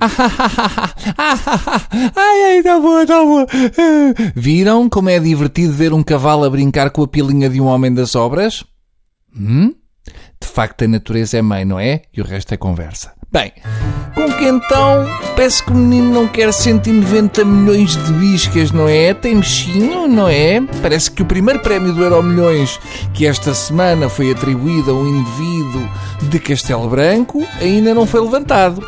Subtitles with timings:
[2.16, 3.46] ai, ai, tá boa, tá boa.
[4.34, 7.92] Viram como é divertido ver um cavalo a brincar com a pilinha de um homem
[7.92, 8.64] das obras?
[9.36, 9.74] Hum?
[10.40, 12.02] De facto, a natureza é mãe, não é?
[12.16, 13.12] E o resto é conversa.
[13.30, 13.52] Bem,
[14.14, 15.06] com que então
[15.36, 19.12] parece que o menino não quer 190 milhões de biscas, não é?
[19.12, 20.62] Tem mexinho, não é?
[20.80, 22.80] Parece que o primeiro prémio do Euro Milhões,
[23.12, 25.88] que esta semana foi atribuído a um indivíduo
[26.22, 28.82] de Castelo Branco, ainda não foi levantado.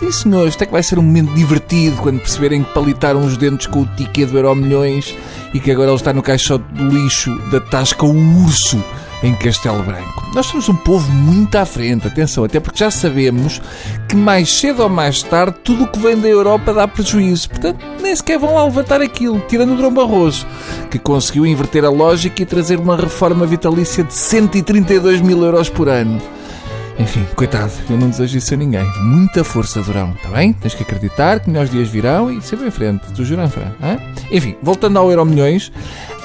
[0.00, 3.66] Sim, senhores, até que vai ser um momento divertido quando perceberem que palitaram os dentes
[3.66, 5.14] com o ticket do Euro Milhões
[5.52, 8.82] e que agora ele está no caixote do lixo da Tasca o Urso
[9.22, 10.24] em Castelo Branco.
[10.34, 13.60] Nós somos um povo muito à frente, atenção, até porque já sabemos
[14.08, 17.50] que mais cedo ou mais tarde tudo o que vem da Europa dá prejuízo.
[17.50, 20.46] Portanto, nem sequer vão lá levantar aquilo, tirando o Drão Barroso,
[20.90, 25.90] que conseguiu inverter a lógica e trazer uma reforma vitalícia de 132 mil euros por
[25.90, 26.39] ano.
[27.00, 28.84] Enfim, coitado, eu não desejo isso a ninguém.
[29.00, 30.52] Muita força, Durão, está bem?
[30.52, 33.72] Tens que acreditar que melhores dias virão e sempre em frente, tu juram, Fran?
[34.30, 35.72] Enfim, voltando ao Euro Milhões,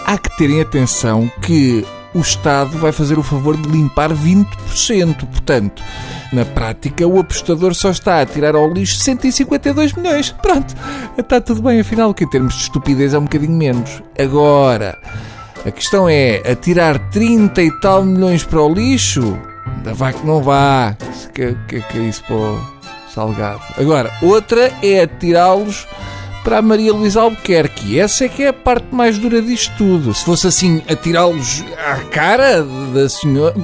[0.06, 5.26] há que terem atenção que o Estado vai fazer o favor de limpar 20%.
[5.26, 5.82] Portanto,
[6.34, 10.36] na prática, o apostador só está a tirar ao lixo 152 milhões.
[10.42, 10.76] Pronto,
[11.18, 14.04] está tudo bem, afinal, que em termos de estupidez é um bocadinho menos.
[14.20, 14.98] Agora,
[15.66, 19.38] a questão é, atirar 30 e tal milhões para o lixo?
[19.94, 20.96] Vai que não vá.
[21.34, 22.60] Que, que, que é isso o
[23.14, 23.62] salgado?
[23.78, 25.88] Agora, outra é atirá-los
[26.46, 28.00] para a Maria Luísa Albuquerque.
[28.00, 30.14] Essa é que é a parte mais dura disto tudo.
[30.14, 33.56] Se fosse assim, atirá-los à cara da senhora,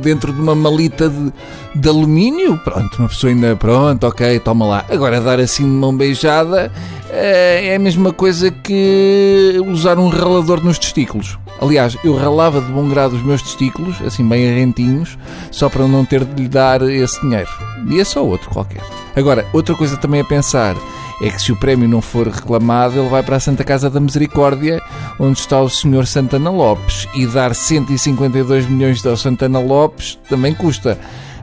[0.00, 1.32] dentro de uma malita de,
[1.74, 4.84] de alumínio, pronto, uma pessoa ainda, pronto, ok, toma lá.
[4.88, 6.70] Agora, dar assim de mão beijada
[7.10, 11.36] eh, é a mesma coisa que usar um ralador nos testículos.
[11.60, 15.18] Aliás, eu ralava de bom grado os meus testículos, assim bem arrentinhos,
[15.50, 17.50] só para não ter de lhe dar esse dinheiro.
[17.90, 18.82] E é só outro qualquer.
[19.16, 20.76] Agora, outra coisa também a pensar
[21.20, 23.98] é que se o prémio não for reclamado, ele vai para a Santa Casa da
[23.98, 24.80] Misericórdia,
[25.18, 26.06] onde está o Sr.
[26.06, 27.08] Santana Lopes.
[27.14, 30.98] E dar 152 milhões ao Santana Lopes também custa.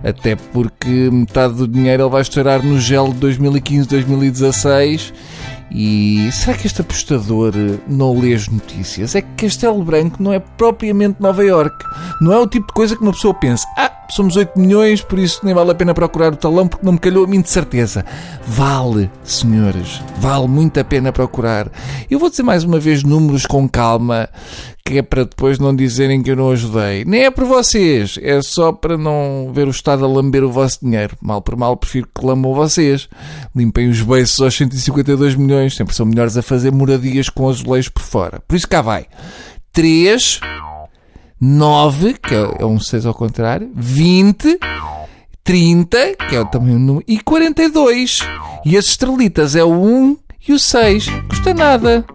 [0.05, 5.11] Até porque metade do dinheiro ele vai estourar no gel de 2015-2016
[5.71, 9.15] e será que este apostador eh, não lê as notícias?
[9.15, 11.75] É que Castelo Branco não é propriamente Nova York.
[12.21, 15.17] Não é o tipo de coisa que uma pessoa pensa: ah, somos 8 milhões, por
[15.17, 17.49] isso nem vale a pena procurar o talão porque não me calhou a mim de
[17.49, 18.05] certeza.
[18.47, 21.67] Vale, senhores, vale muito a pena procurar.
[22.09, 24.29] Eu vou dizer mais uma vez números com calma,
[24.85, 27.03] que é para depois não dizerem que eu não ajudei.
[27.05, 30.79] Nem é por vocês, é só para não ver o Estado a lamber o vosso
[30.83, 31.17] dinheiro.
[31.19, 33.09] Mal por mal, prefiro que lambam vocês.
[33.55, 38.03] Limpem os beiços aos 152 milhões, sempre são melhores a fazer moradias com azulejos por
[38.03, 38.39] fora.
[38.47, 39.07] Por isso cá vai.
[39.73, 40.39] 3,
[41.41, 44.59] 9, que é um 6 ao contrário, 20,
[45.43, 48.19] 30, que é também um número, e 42.
[48.63, 50.17] E as estrelitas é o 1
[50.47, 51.07] e o 6.
[51.27, 52.05] Custa nada.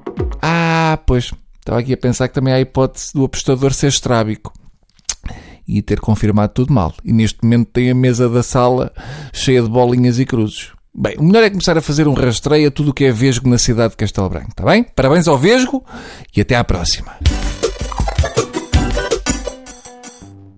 [0.41, 1.33] Ah, pois.
[1.71, 4.53] Estava aqui a pensar que também há a hipótese do apostador ser estrábico
[5.69, 6.93] e ter confirmado tudo mal.
[7.05, 8.93] E neste momento tem a mesa da sala
[9.33, 10.73] cheia de bolinhas e cruzes.
[10.93, 13.49] Bem, o melhor é começar a fazer um rastreio a tudo o que é vesgo
[13.49, 14.83] na cidade de Castelo Branco, está bem?
[14.83, 15.85] Parabéns ao vesgo
[16.37, 17.15] e até à próxima.